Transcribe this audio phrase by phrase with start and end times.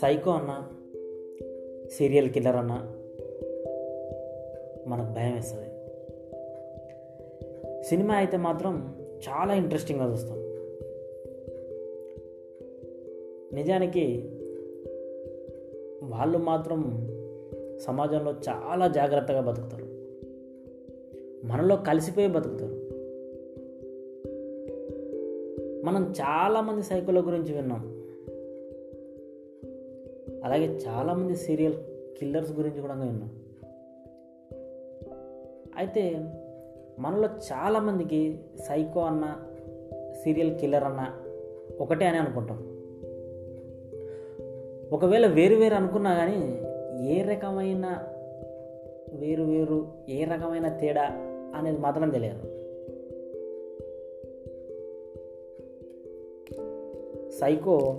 [0.00, 0.68] Psycho అన్న
[1.92, 2.96] serial killer అన్న
[4.86, 5.68] మనకు భయం వేస్తుంది.
[7.84, 8.94] సినిమా అయితే మాత్రం
[9.28, 10.38] చాలా ఇంట్రెస్టింగ్గా చూస్తాం.
[13.52, 14.30] నిజానికి
[16.02, 17.08] వాళ్ళు మాత్రం
[17.78, 19.84] సమాజంలో చాలా జాగ్రత్తగా బతుకుతారు.
[21.46, 22.86] మనలో కలిసిపోయి బతుకుతారు.
[25.84, 27.96] మనం చాలామంది సైకోల గురించి విన్నాం.
[30.46, 31.74] అలాగే చాలామంది సీరియల్
[32.18, 33.30] కిల్లర్స్ గురించి కూడా విన్నాం
[35.76, 36.20] అయితే
[36.98, 38.38] మనలో చాలామందికి
[38.68, 39.36] సైకో అన్న
[40.24, 41.02] సీరియల్ కిల్లర్ అన్న
[41.80, 42.58] ఒకటే అని అనుకుంటాం.
[44.92, 46.62] ఒకవేళ వేరు వేరు అనుకున్నా కానీ
[47.08, 47.86] ఏ రకమైన
[49.14, 51.02] వేరు వేరు ఏ రకమైన తేడా
[51.54, 52.42] అనేది మాత్రం తెలియదు.
[57.30, 57.98] సైకో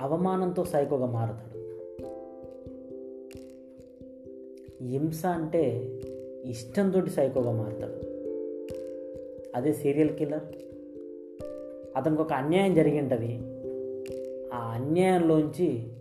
[0.00, 1.60] అవమానంతో సైకోగా మారుతాడు.
[4.84, 5.80] హింస అంటే
[6.44, 8.10] ఇష్టంతో సైకోగా మారుతాడు.
[9.56, 10.42] అదే సీరియల్ కిల్లర్.
[11.96, 13.38] అతనికి ఒక అన్యాయం జరిగింటది.
[14.54, 15.92] ఆ అన్యాయంలోంచి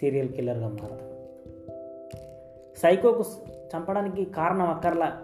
[0.00, 1.08] సీరియల్ కిల్లర్గా మారుతాడు.
[2.78, 3.24] సైకోకు
[3.54, 5.22] చంపడానికి కారణం అక్కర్లా?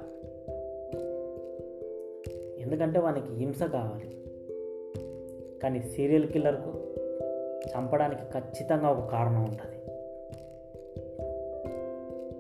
[2.61, 4.11] ఎందుకంటే వానికి హింస కావాలి.
[5.61, 6.94] కానీ సీరియల్ కిల్లర్కు
[7.68, 9.74] చంపడానికి ఖచ్చితంగా ఒక కారణం ఉంటుంది.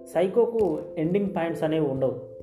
[0.06, 2.34] సైకోకు ఎండింగ్ పాయింట్స్ అనేవి ఉండవు.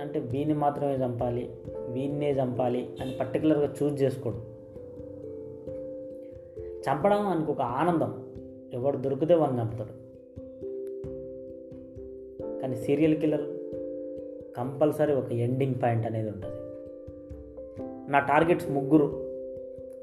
[0.00, 1.50] అంటే వీని మాత్రమే చంపాలి
[1.88, 4.36] వీన్నే చంపాలి అని పర్టికులర్గా చూజ్ చేసుకోడు.
[6.70, 8.24] చంపడం ఆయనకు ఒక ఆనందం.
[8.72, 10.04] ఎవడు దొరికితే వాడిని చంపుతాడు.
[12.60, 13.44] కానీ సీరియల్ కిల్లర్
[14.56, 16.56] కంపల్సరీ ఒక ఎండింగ్ పాయింట్ అనేది ఉంటుంది.
[18.12, 19.24] నా టార్గెట్స్ ముగ్గురు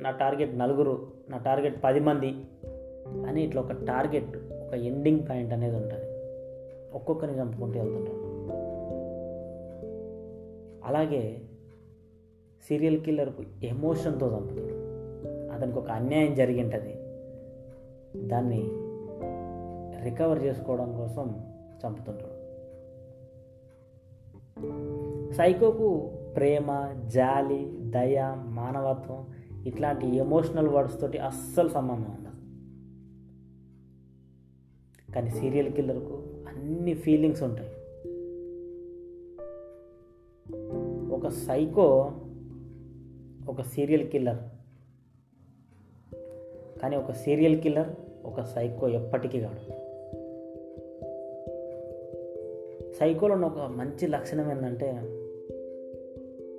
[0.04, 2.36] నా టార్గెట్ నలుగురు నా టార్గెట్ పది మంది
[3.28, 6.06] అని ఇట్లా ఒక టార్గెట్ ఒక ఎండింగ్ పాయింట్ అనేది ఉంటుంది.
[6.94, 8.32] ఒక్కొక్కరిని చంపుకుంటూ వెళ్తుంటాడు.
[10.86, 11.42] అలాగే
[12.70, 13.30] సీరియల్ కిల్లర్
[13.64, 14.76] ఎమోషన్తో చంపుతాడు.
[15.54, 16.94] అతనికి ఒక అన్యాయం జరిగి ఉంటుంది
[18.28, 18.62] దాన్ని
[20.04, 21.52] రికవర్ చేసుకోవడం కోసం
[21.88, 22.42] చంపుతుంటాడు.
[25.34, 29.28] సైకోకు ప్రేమ జాలి దయ మానవత్వం
[29.66, 32.32] ఇట్లాంటి ఎమోషనల్ వర్డ్స్ తోటి అస్సలు సంబంధం ఉండదు.
[35.14, 37.70] కానీ సీరియల్ కిల్లర్కు అన్ని ఫీలింగ్స్ ఉంటాయి.
[41.12, 42.12] ఒక సైకో
[43.48, 44.38] ఒక సీరియల్ కిల్లర్
[46.80, 47.90] కానీ ఒక సీరియల్ కిల్లర్
[48.26, 49.82] ఒక సైకో ఎప్పటికీ కాడు.
[52.94, 54.92] సైకోలో ఉన్న ఒక మంచి లక్షణం ఏంటంటే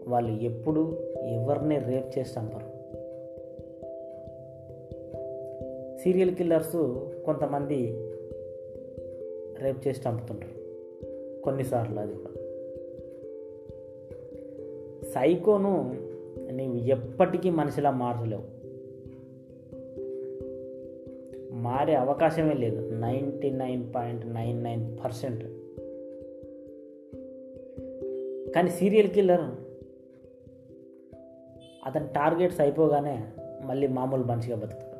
[0.09, 0.99] వాళ్ళు ఎప్పుడు
[1.29, 2.72] ఎవరిని రేప్ చేసి చంపరు.
[6.03, 6.77] సీరియల్ కిల్లర్స్
[7.25, 7.77] కొంతమంది
[9.63, 10.63] రేప్ చేసి చంపుతుంటారు.
[11.43, 12.33] కొన్నిసార్లు అది కూడా.
[15.11, 16.01] సైకోను
[16.51, 18.63] నీవు ఎప్పటికీ మనిషిలా మార్చలేవు
[21.55, 22.95] మారే అవకాశమే లేదు.
[22.95, 25.45] Ninety nine point nine nine percent.
[28.53, 29.41] కానీ సీరియల్ కిల్లర్
[31.87, 33.25] అతని టార్గెట్స్ అయిపోగానే
[33.65, 34.92] మళ్ళీ మామూలు మనిషిగా బతుకుతాడు.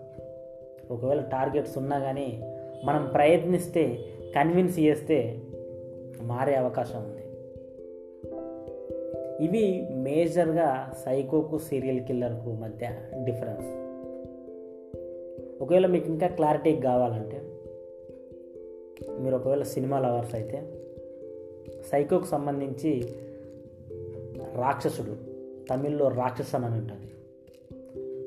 [0.91, 2.41] ఒకవేళ టార్గెట్స్ ఉన్నా కానీ
[2.85, 3.99] మనం ప్రయత్నిస్తే
[4.37, 5.43] కన్విన్స్ చేస్తే
[6.23, 7.23] మారే అవకాశం ఉంది.
[9.45, 12.91] ఇవి మేజర్గా సైకోకు సీరియల్ కిల్లర్కు మధ్య
[13.25, 13.67] డిఫరెన్స్.
[15.63, 17.43] ఒకవేళ మీకు ఇంకా క్లారిటీ కావాలంటే
[19.21, 20.63] మీరు ఒకవేళ సినిమా లవర్స్ అయితే
[21.91, 23.15] సైకోకు సంబంధించి
[24.55, 25.17] రాక్షసుడు
[25.69, 27.09] తమిళ్ళో రాక్షసన్ అని ఉంటుంది.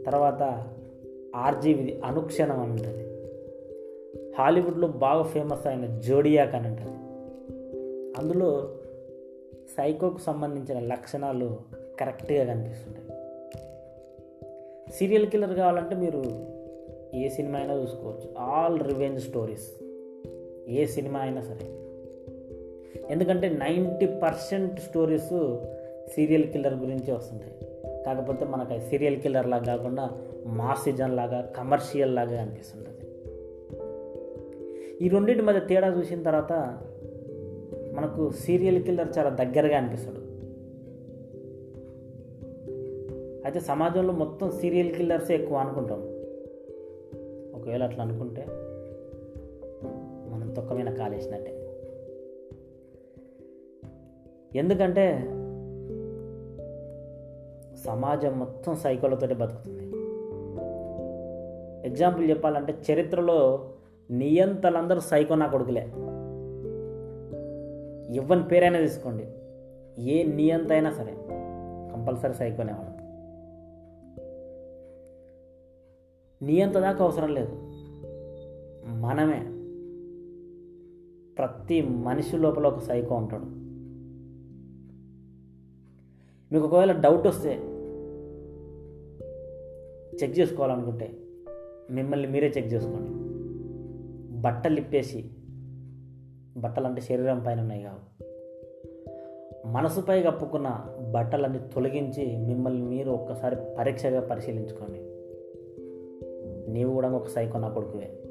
[0.03, 0.67] తర్వాత
[1.35, 3.05] ఆర్జీవిది అనుక్షణం అని ఉంటుంది
[4.37, 6.95] హాలీవుడ్లో బాగా ఫేమస్ అయిన జోడియాక్ అని ఉంటుంది
[8.17, 8.75] అందులో
[9.77, 11.57] సైకోకు సంబంధించిన లక్షణాలు
[11.99, 13.05] కరెక్ట్గా కనిపిస్తుంటాయి.
[14.91, 16.23] సీరియల్ కిల్లర్ కావాలంటే మీరు
[17.15, 18.29] ఏ సినిమా అయినా చూసుకోవచ్చు.
[18.39, 19.71] All revenge stories.
[20.69, 21.67] ఏ సినిమా అయినా సరే.
[23.09, 25.57] ఎందుకంటే ninety percent stories
[26.15, 27.55] serial killer గురించి వస్తుంటాయి.
[28.03, 30.09] కాకపోతే మనకు సీరియల్ కిల్లర్ లాగా కాకుండా
[30.45, 32.95] మాస్ సీజన్ లాగా కమర్షియల్ లాగా అనిపిస్తుంటుంది.
[35.05, 36.53] ఈ రెండింటి మధ్య తేడా చూసిన తర్వాత
[37.93, 40.25] మనకు సీరియల్ కిల్లర్ చాలా దగ్గరగా అనిపిస్తాడు.
[43.45, 46.01] అయితే సమాజంలో మొత్తం సీరియల్ కిల్లర్సే ఎక్కువ అనుకుంటాం.
[47.61, 48.45] ఒకవేళ అట్లా అనుకుంటే
[50.31, 51.61] మనం తొక్కమైన కాలేసినట్టే.
[54.55, 55.19] ఎందుకంటే
[57.85, 59.94] సమాజం మొత్తం సైకోలతోటి బతుకుతుంది.
[61.85, 63.69] ఎగ్జాంపుల్ చెప్పాలంటే చరిత్రలో
[64.11, 65.81] నియంతలందరూ సైకో నా కొడుకులే.
[68.15, 69.25] ఇవ్వని పేరైనా తీసుకోండి.
[70.01, 71.17] ఏ నియంత అయినా సరే
[71.93, 73.05] కంపల్సరీ సైకోనేవాడు
[76.43, 77.51] నియంత దాకా అవసరం లేదు.
[78.95, 79.39] మనమే.
[81.37, 83.45] ప్రతి మనిషి లోపల ఒక సైకో ఉంటాడు.
[86.53, 87.53] మీకు ఒకవేళ డౌట్ వస్తే
[90.23, 91.17] చెక్ చేసుకోవాలనుకుంటే
[91.91, 93.25] మిమ్మల్ని మీరే చెక్ చేసుకోండి.
[94.41, 95.29] బట్టలు ఇప్పేసి
[96.57, 98.25] బట్టలు అంటే శరీరం పైన ఉన్నాయి కావు.
[99.67, 104.99] మనసుపై కప్పుకున్న బట్టలన్నీ తొలగించి మిమ్మల్ని మీరు ఒక్కసారి పరీక్షగా పరిశీలించుకోండి.
[106.71, 108.21] నీవు కూడా ఒక సైకో నా కొడుకువే.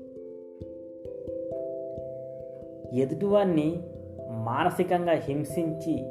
[2.93, 3.83] ఎదుటివాన్ని
[4.31, 6.11] మానసికంగా హింసించి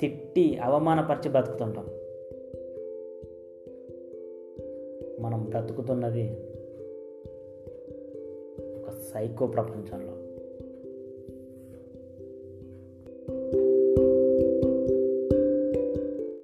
[0.00, 1.86] తిట్టి అవమానపరిచి బతుకుతుంటాం.
[5.20, 6.38] మనం బ్రతుకుతున్నది
[9.14, 10.14] సైకో ప్రపంచంలో